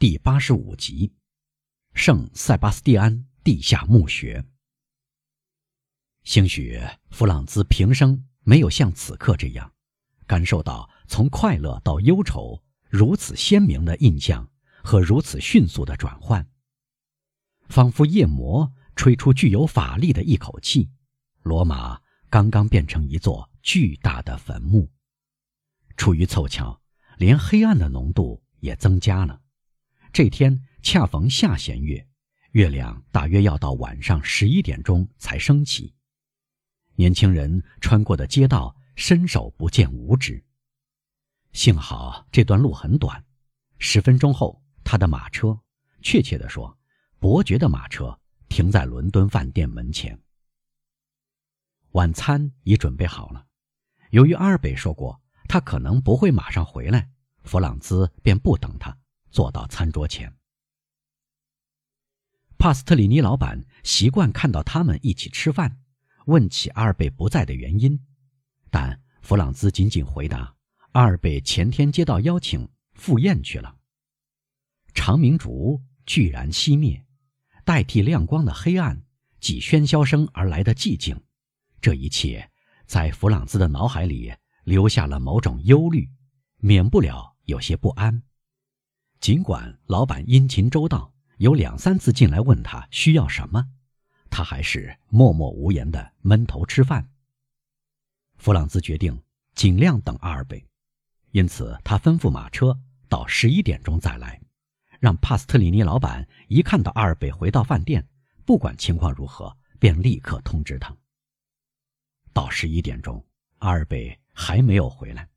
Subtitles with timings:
[0.00, 1.12] 第八十五集：
[1.92, 4.42] 圣塞巴斯蒂安地下墓穴。
[6.22, 6.80] 兴许
[7.10, 9.70] 弗朗兹平生没有像此刻这样，
[10.26, 14.50] 感受到从快乐到忧愁如此鲜明的印象
[14.82, 16.48] 和如此迅速的转换，
[17.68, 20.88] 仿佛夜魔吹出具有法力的一口气，
[21.42, 24.90] 罗马刚刚变成一座巨大的坟墓。
[25.98, 26.80] 出于凑巧，
[27.18, 29.42] 连黑暗的浓度也增加了。
[30.12, 32.06] 这天恰逢下弦月，
[32.52, 35.94] 月亮大约要到晚上十一点钟才升起。
[36.96, 40.44] 年轻人穿过的街道伸手不见五指。
[41.52, 43.24] 幸好这段路很短，
[43.78, 45.58] 十分钟后，他的马车，
[46.02, 46.76] 确切地说，
[47.18, 48.18] 伯爵的马车
[48.48, 50.18] 停在伦敦饭店门前。
[51.92, 53.46] 晚餐已准备好了，
[54.10, 55.20] 由于阿尔贝说过。
[55.48, 57.10] 他可能不会马上回来，
[57.42, 58.96] 弗朗兹便不等他，
[59.30, 60.32] 坐到餐桌前。
[62.58, 65.80] 帕斯特里尼老板习惯看到他们一起吃饭，
[66.26, 67.98] 问起阿尔贝不在的原因，
[68.70, 70.54] 但弗朗兹仅仅回答
[70.92, 73.76] ：“阿尔贝前天接到邀请赴宴去了。”
[74.94, 77.06] 长明烛居然熄灭，
[77.64, 79.04] 代替亮光的黑暗
[79.40, 81.18] 及喧嚣声而来的寂静，
[81.80, 82.50] 这一切
[82.86, 84.34] 在弗朗兹的脑海里。
[84.64, 86.08] 留下了某种忧虑，
[86.58, 88.22] 免不了有些不安。
[89.20, 93.68] 尽管老板殷勤周到，有两三次进来问他需要什么，
[94.30, 97.10] 他还是默默无言的闷头吃饭。
[98.38, 99.22] 弗朗兹决定
[99.54, 100.66] 尽量等阿尔贝，
[101.32, 104.40] 因此他吩咐马车到十一点钟再来，
[104.98, 108.08] 让帕斯特里尼老板一看到阿尔贝回到饭店，
[108.46, 110.96] 不管情况如何，便立刻通知他。
[112.32, 113.24] 到十一点钟，
[113.58, 114.18] 阿尔贝。
[114.32, 115.28] 还没有回来。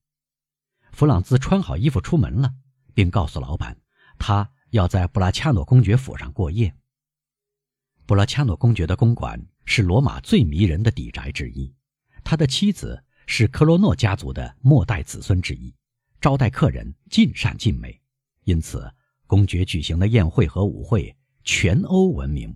[0.93, 2.53] 弗朗兹穿好衣服出门了，
[2.93, 3.77] 并告诉老板，
[4.17, 6.75] 他要在布拉恰诺公爵府上过夜。
[8.05, 11.73] 布拉恰诺公爵的公馆是罗马最迷人的邸宅之一，
[12.23, 15.73] 他的妻子是科罗诺家族的末代子孙之一，
[16.19, 18.01] 招待客人尽善尽美，
[18.43, 18.91] 因此
[19.27, 22.55] 公爵举行的宴会和舞会全欧闻名。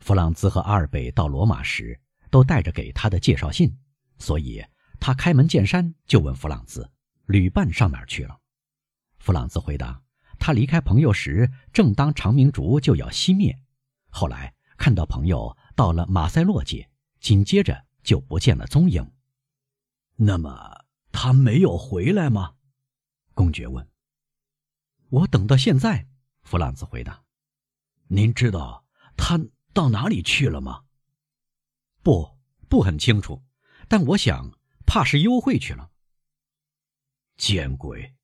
[0.00, 1.98] 弗朗兹和阿尔贝到罗马时
[2.30, 3.76] 都带着给他的介绍信，
[4.18, 4.64] 所以。
[5.04, 6.88] 他开门见山就问弗朗兹
[7.26, 8.38] ：“旅伴上哪儿去了？”
[9.22, 10.02] 弗朗兹回答
[10.40, 13.56] ：“他离开朋友时，正当长明烛就要熄灭，
[14.08, 16.90] 后来看到朋友到了马塞洛街，
[17.20, 19.12] 紧接着就不见了踪影。
[20.18, 22.54] ”“那么他没有回来吗？”
[23.32, 23.88] 公爵问。
[25.08, 26.08] “我等到现在。”
[26.42, 27.22] 弗朗兹回答。
[28.10, 28.84] “您知道
[29.16, 29.38] 他
[29.72, 30.82] 到哪里去了吗
[32.02, 32.36] ？”“不，
[32.68, 33.40] 不很清楚，
[33.88, 34.52] 但我想。”
[34.84, 35.90] 怕是幽会去了。
[37.36, 38.14] 见鬼！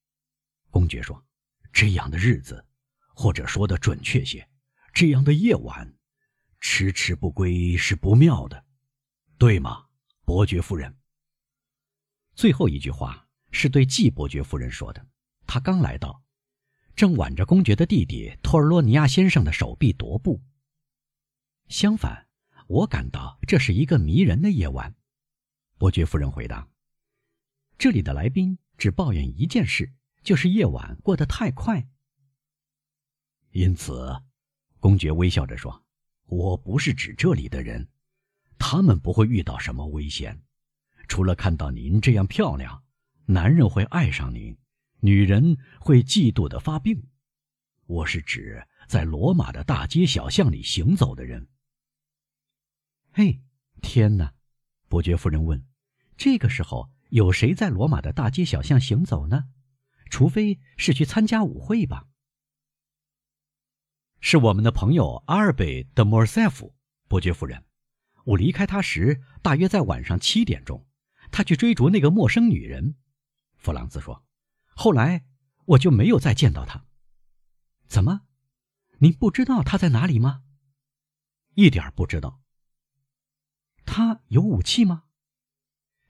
[0.78, 1.27] 公爵说
[1.75, 2.65] ：“这样的日子，
[3.12, 4.49] 或者说的准确些，
[4.94, 5.93] 这样的夜晚，
[6.61, 8.65] 迟迟不归是不妙的，
[9.38, 9.87] 对吗，
[10.25, 10.97] 伯爵夫人？”
[12.37, 15.05] 最后一句话是对季伯爵夫人说的。
[15.49, 16.22] 他刚来到，
[16.94, 20.41] 正挽着公爵的弟弟托尔洛尼亚先生的手臂踱步。
[21.67, 22.28] 相反，
[22.69, 24.94] 我感到这是一个迷人的夜晚。
[25.77, 26.69] 伯爵夫人回答
[27.77, 29.93] ：“这里的来宾只抱怨一件事，
[30.28, 31.89] 就是夜晚过得太快。”
[33.53, 34.15] 因此，
[34.78, 35.83] 公爵微笑着说
[36.28, 37.89] ：“我不是指这里的人，
[38.59, 40.43] 他们不会遇到什么危险，
[41.09, 42.84] 除了看到您这样漂亮，
[43.25, 44.55] 男人会爱上您，
[45.00, 47.09] 女人会嫉妒的发病。
[47.87, 51.49] 我是指在罗马的大街小巷里行走的人。”
[53.12, 53.41] 嘿，
[53.81, 54.34] 天哪！
[54.88, 55.67] 伯爵夫人问
[56.19, 59.49] ：“这个时候有谁在罗马的大街小巷行走呢？
[60.08, 62.06] 除非是去参加舞会吧。
[64.20, 66.74] ”“是我们的朋友阿尔贝·德·莫尔塞夫。”
[67.08, 67.64] 伯爵夫人，
[68.24, 70.86] 我离开他时大约在晚上七点钟，
[71.30, 72.96] 他去追逐那个陌生女人。”
[73.56, 74.24] 弗朗兹说
[74.76, 75.24] ，“后来
[75.64, 76.84] 我就没有再见到他。
[77.86, 78.22] 怎么？
[78.99, 80.43] 您不知道他在哪里吗
[81.54, 82.43] ？”“一点不知道。”
[83.87, 85.04] 他有武器吗？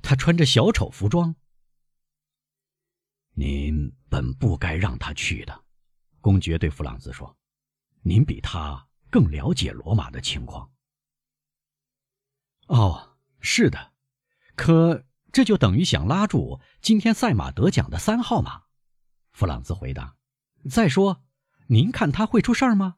[0.03, 1.37] 他穿着小丑服装。
[3.39, 5.65] 您本不该让他去的，
[6.21, 7.39] 公爵对弗朗兹说
[8.03, 10.69] ：“您比他更了解罗马的情况。”
[12.67, 13.93] 哦，是的，
[14.57, 18.65] 可这就等于想拉住今天赛马得奖的三号马。
[19.31, 20.17] 弗朗兹回答
[20.69, 21.25] ：“再说，
[21.69, 22.97] 您看他会出事儿吗？”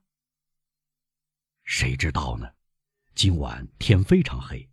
[1.65, 2.51] 谁知道呢？
[3.15, 4.71] 今晚天非常黑。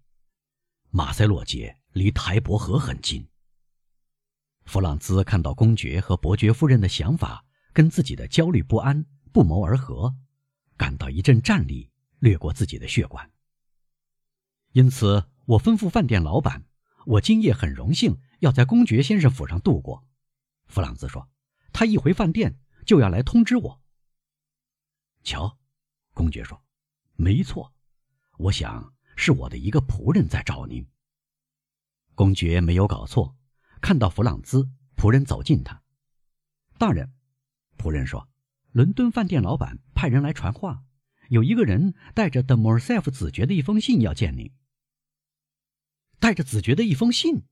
[0.92, 3.28] 马塞洛街离台伯河很近。
[4.68, 10.14] 弗朗兹看到公爵和伯爵夫人的想法跟自己的焦虑不安不谋而合，
[10.76, 13.32] 感到一阵战栗掠过自己的血管。
[14.74, 16.66] 因此，我吩咐饭店老板，
[17.06, 20.06] 我今夜很荣幸要在公爵先生府上度过。
[20.66, 21.30] 弗朗兹说
[21.72, 23.82] ：“他一回饭店就要来通知我。”
[25.24, 25.58] 瞧，
[26.14, 26.62] 公爵说
[27.16, 27.74] ：“没错，
[28.38, 30.86] 我想是我的一个仆人在找您。”
[32.16, 33.38] 公爵没有搞错，
[33.82, 35.82] 看到弗朗兹，仆人走近他。
[36.78, 37.14] 大人，
[37.78, 38.30] 仆人说
[38.72, 40.84] ：“伦敦饭店老板派人来传话，
[41.30, 44.54] 有一个人带着德莫尔塞夫子爵的一封信要见你。”
[46.20, 47.44] 带着子爵的一封信，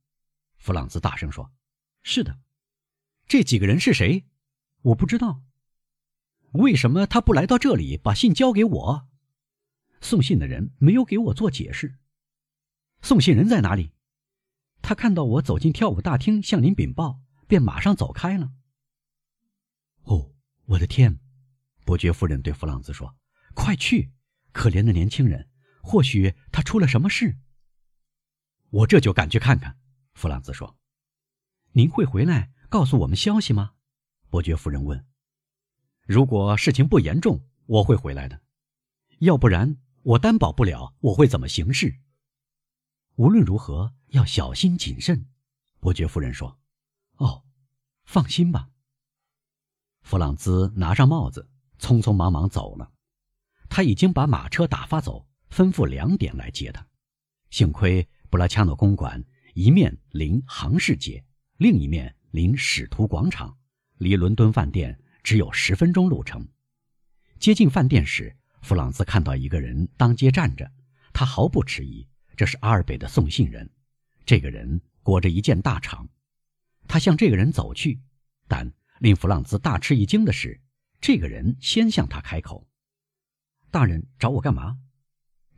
[0.57, 1.51] 弗朗兹大声说
[2.03, 2.39] ：“是的。”
[3.27, 4.25] 这几个人是谁？
[4.81, 5.41] 我不知道。
[6.51, 9.07] 为什么他不来到这里把信交给我？
[9.99, 11.97] 送信的人没有给我做解释。
[13.01, 13.91] 送信人在哪里？
[14.87, 18.51] 他看到我走进跳舞大厅向您禀报，便马上走开了。
[20.03, 20.31] 哦，
[20.65, 21.19] 我的天！
[21.83, 23.15] 伯爵夫人对弗朗兹说
[23.55, 24.11] ：“快去，
[24.51, 25.49] 可怜的年轻人，
[25.81, 27.35] 或许他出了什么事。”
[28.69, 29.75] 我这就赶去看看。
[30.13, 30.77] 弗朗兹说
[31.73, 33.71] ：“您会回来？”告诉我们消息吗？
[34.29, 35.03] 伯爵夫人问。
[36.05, 38.39] 如果事情不严重，我会回来的。
[39.17, 42.01] 要不然，我担保不了我会怎么行事。
[43.15, 45.27] 无论如何，要小心谨慎。
[45.79, 46.57] 伯爵夫人说
[47.17, 47.43] ：“哦，
[48.05, 48.69] 放心吧。”
[50.03, 52.91] 弗朗兹拿上帽子，匆匆忙忙走了。
[53.69, 56.87] 他已经把马车打发走，吩咐两点来接他。
[57.49, 59.23] 幸亏布拉恰诺公馆
[59.53, 61.23] 一面临杭市街，
[61.57, 62.15] 另一面。
[62.31, 63.57] 临使徒广场，
[63.97, 66.45] 离伦敦饭店只有十分钟路程。
[67.39, 70.69] 接近饭店时，弗朗兹看到一个人当街站着，
[71.13, 73.71] 他毫不迟疑，这是阿尔贝的送信人。
[74.25, 76.07] 这个人裹着一件大氅，
[76.87, 78.01] 他向这个人走去，
[78.47, 80.59] 但令弗朗兹大吃一惊的是，
[80.99, 82.67] 这个人先向他开口
[83.69, 84.79] ：“大人找我干嘛？”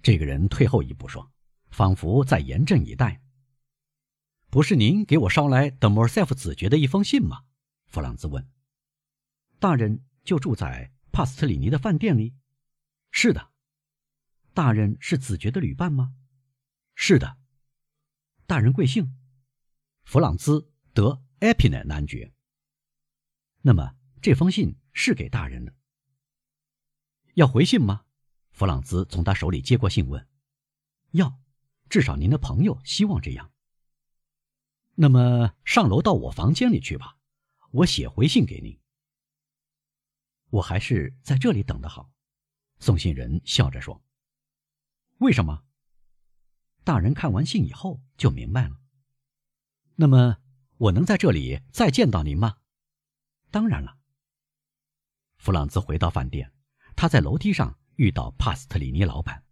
[0.03, 1.31] 这个人退后一步说，
[1.69, 3.21] 仿佛在严阵以待。
[4.49, 7.43] 不是您给我捎来德莫尔塞夫子爵的一封信吗？
[7.87, 8.47] 弗朗兹问。
[9.59, 12.33] 大人就住在帕斯特里尼的饭店里。
[13.11, 13.49] 是的。
[14.53, 16.13] 大人是子爵的旅伴吗？
[16.95, 17.37] 是的。
[18.47, 19.13] 大人贵姓？
[20.05, 20.61] 弗朗兹·
[20.93, 22.33] 德埃皮奈男爵。
[23.61, 25.75] 那么这封信是给大人的。
[27.33, 28.05] 要回信吗？
[28.51, 30.25] 弗朗兹从他手里接过信问。
[31.11, 31.37] 要，
[31.89, 33.51] 至少您的朋友希望这样。
[34.95, 37.17] 那么上楼到我房间里去吧，
[37.71, 38.79] 我写回信给您。
[40.51, 42.09] 我还是在这里等的好。”
[42.79, 44.01] 送信人笑着说。
[45.19, 45.65] “为什么？”
[46.87, 48.77] 大人看完信以后就明白了。
[49.95, 50.37] 那么
[50.77, 52.59] 我能在这里再见到您吗？
[53.51, 53.97] 当然了。
[55.35, 56.53] 弗朗兹回到饭店，
[56.95, 59.43] 他在楼梯上遇到帕斯特里尼老板。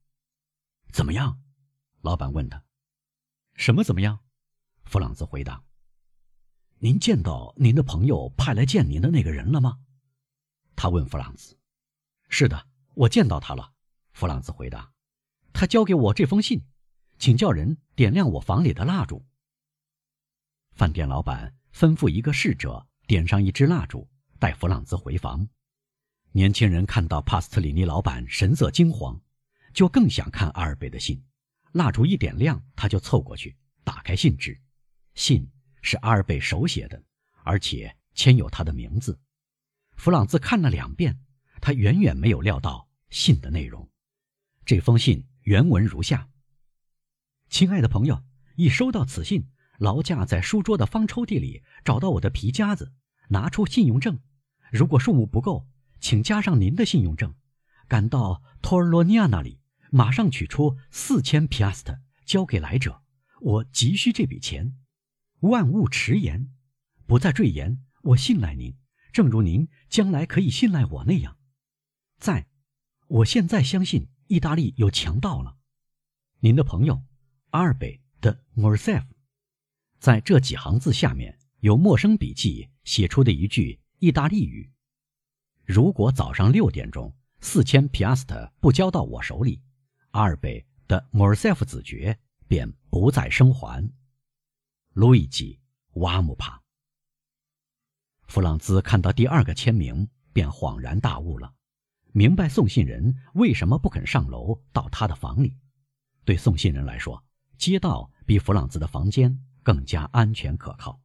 [0.93, 1.41] “怎么样？”
[1.99, 2.63] 老板问他。
[3.55, 4.17] “什么怎么样？”
[4.87, 5.61] 弗朗兹回答
[6.79, 9.79] ：“您见到您的朋友派来见您的那个人了吗？”
[10.77, 11.59] 他问弗朗兹。
[12.29, 13.73] “是的，我见到他了。”
[14.15, 14.93] 弗朗兹回答。
[15.51, 16.65] “他交给我这封信，
[17.17, 19.25] 请叫人点亮我房里的蜡烛。”
[20.73, 24.09] 饭店老板吩咐一个侍者点上一支蜡烛，
[24.39, 25.47] 带弗朗兹回房。
[26.31, 29.21] 年轻人看到帕斯特里尼老板神色惊慌，
[29.73, 31.23] 就更想看阿尔贝的信。
[31.71, 34.61] 蜡烛一点亮，他就凑过去打开信纸。
[35.13, 35.49] 信
[35.81, 37.01] 是阿尔贝手写的，
[37.43, 39.17] 而且签有他的名字。
[39.95, 41.17] 弗朗兹看了两遍，
[41.61, 43.89] 他远远没有料到信的内容。
[44.65, 46.27] 这封信原文如下
[47.49, 48.23] ：“亲爱的朋友，
[48.55, 49.47] 一收到此信，
[49.77, 52.91] 劳驾在书桌的方抽屉里找到我的皮夹子，
[53.29, 54.19] 拿出信用证。
[54.71, 55.67] 如果数目不够，
[55.99, 57.33] 请加上您的信用证。
[57.87, 59.59] 赶到托尔洛尼亚那里，
[59.91, 63.03] 马上取出四千皮阿斯特交给来者。
[63.39, 64.75] 我急需这笔钱。”
[65.41, 66.49] 万物迟延，
[67.05, 67.83] 不再赘言。
[68.01, 68.75] 我信赖您，
[69.11, 71.37] 正如您将来可以信赖我那样。
[72.19, 72.47] 在，
[73.07, 75.57] 我现在相信意大利有强盗了。
[76.39, 77.03] 您的朋友
[77.55, 79.15] 阿尔贝的莫尔塞夫，
[79.97, 84.69] 在这几行字下面有陌生笔记写出的一句意大利语：
[85.63, 89.61] 如果早上六点钟四千皮阿斯特不交到我手里，
[90.11, 93.89] 阿尔贝的莫尔塞夫子爵便不再生还。
[94.91, 95.57] 路易吉·
[96.01, 96.61] 瓦姆帕。
[98.27, 101.53] 弗朗兹看到第二个签名，便恍然大悟了，
[102.11, 105.55] 明白送信人为什么不肯上楼到他的房里。
[106.25, 107.23] 对送信人来说，
[107.57, 110.99] 街道比弗朗兹的房间更加安全可靠。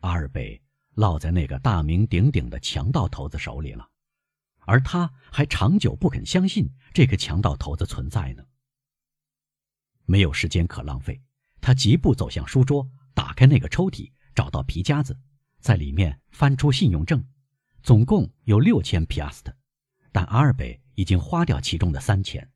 [0.00, 0.56] 阿尔贝·
[0.94, 3.88] 落在那个大名鼎鼎的强盗头子手里了，
[4.60, 8.44] 而他还长久不肯相信这个强盗头子存在呢。
[10.04, 11.20] 没有时间可浪费，
[11.60, 15.18] 他疾步走向书桌，打开那个抽屉，找到皮夹子，
[15.60, 17.26] 在里面翻出信用证，
[17.82, 19.52] 总共有六千皮亚斯特，
[20.12, 22.48] 但阿尔贝已经花掉其中的三千。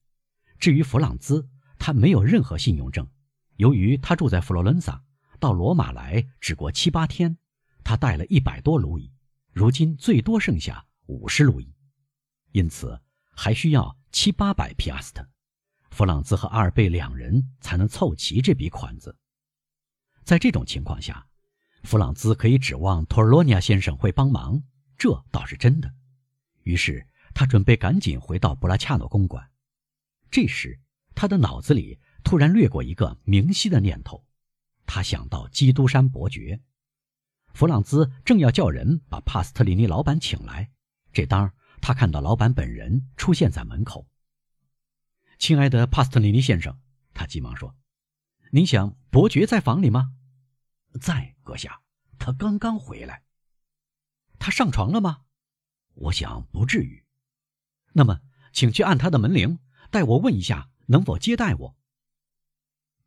[0.59, 1.49] 至于弗朗兹，
[1.81, 3.09] 他没有任何信用证，
[3.57, 5.03] 由于他住在佛罗伦萨，
[5.41, 7.39] 到罗马来只过七八天，
[7.83, 9.11] 他带了一百多卢伊，
[9.51, 11.75] 如今最多剩下五十卢伊，
[12.53, 13.01] 因此
[13.35, 15.27] 还需要七八百皮亚斯特。
[15.91, 19.17] 弗朗兹和阿尔贝两人才能凑齐这笔款子。
[20.23, 21.27] 在这种情况下，
[21.83, 24.63] 弗朗兹可以指望托尔罗尼亚先生会帮忙，
[24.99, 25.91] 这倒是真的。
[26.63, 29.51] 于是他准备赶紧回到布拉恰诺公馆。
[30.31, 30.79] 这时，
[31.21, 34.25] 他的脑子里突然掠过一个明晰的念头，
[34.87, 36.63] 他想到基督山伯爵。
[37.53, 40.71] 弗朗兹正要叫人把帕斯特里尼老板请来，
[41.13, 44.09] 这当他看到老板本人出现在门口。
[45.39, 46.81] 亲爱的帕斯特里尼先生，
[47.13, 47.77] 他急忙说
[48.51, 50.15] ：“您想伯爵在房里吗
[51.03, 51.83] ？”“在，阁下，
[52.19, 53.25] 他刚刚回来。
[54.41, 55.25] ”“他上床了吗
[55.93, 57.05] ？”“我想不至于。
[57.93, 58.23] ”“那么，
[58.55, 59.59] 请去按他的门铃，
[59.91, 61.77] 代我问一下能否接待我。”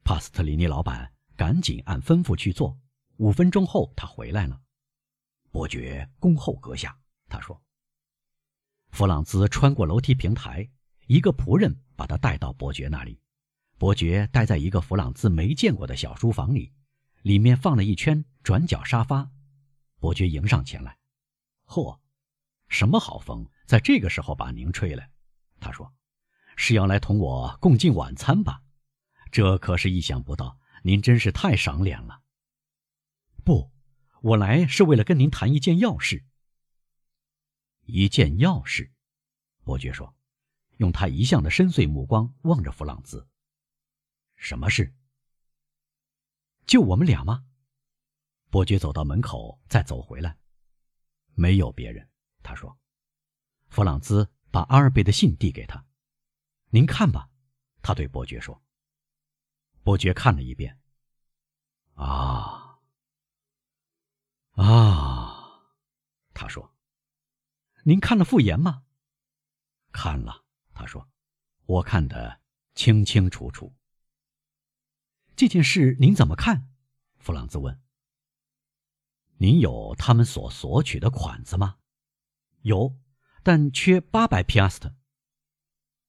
[0.04, 2.80] 帕斯特里尼老板赶紧按吩咐去做。
[3.18, 4.62] 五分钟后，他回来了。
[5.52, 6.98] “伯爵恭候阁下。”
[7.30, 7.62] 他说。
[8.90, 10.70] 弗朗兹穿过楼梯平台。
[11.08, 13.20] 一个仆人把他带到伯爵那里，
[13.78, 16.72] 伯爵待在一个弗朗兹没见过的小书房里，
[17.24, 19.30] 里面放了一圈转角沙发。
[20.00, 20.98] 伯爵迎上前来，
[21.68, 22.00] 嚯，
[22.70, 25.12] 什么好风在这个时候把您吹来？
[25.60, 25.94] 他说
[26.56, 28.62] ：“是要来同我共进晚餐吧？
[29.32, 32.22] 这可是意想不到，您真是太赏脸了。”
[33.44, 33.72] 不，
[34.22, 36.26] 我来是为了跟您谈一件要事。
[37.86, 38.92] 一件要事，
[39.64, 40.16] 伯爵说。
[40.78, 43.28] 用他一向的深邃目光望着弗朗兹。
[44.36, 44.94] 什么事？
[46.66, 47.46] 就我们俩吗？
[48.50, 50.36] 伯爵走到门口，再走回来。
[51.36, 52.10] 没有别人，
[52.42, 52.76] 他说。
[53.70, 55.86] 弗朗兹把阿尔贝的信递给他。
[56.74, 57.30] 您看吧，
[57.84, 58.64] 他对伯爵说。
[59.84, 60.80] 伯爵看了一遍。
[61.94, 62.80] 啊
[64.54, 65.70] 啊，
[66.34, 66.76] 他说。
[67.84, 68.86] 您看了复言吗？
[69.92, 70.46] 看了。
[70.74, 71.08] 他说
[71.68, 72.42] ：“我看得
[72.74, 73.76] 清清楚楚。”
[75.38, 76.72] 这件事您怎么看？
[77.20, 77.80] 弗朗兹问。
[79.38, 81.78] “您有他们所索取的款子吗
[82.64, 82.98] ？”“有，
[83.44, 84.96] 但缺八百皮亚斯特。”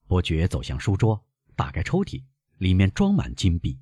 [0.06, 1.24] 伯爵走向书桌，
[1.56, 2.22] 打开抽屉，
[2.58, 3.78] 里面装满金币。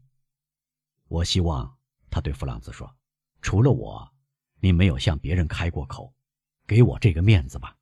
[1.08, 1.76] 我希望
[2.10, 2.94] 他对弗朗兹说
[3.42, 4.08] ：“除了我，
[4.60, 6.14] 你没有向别人开过口，
[6.66, 7.76] 给我这个面子吧。”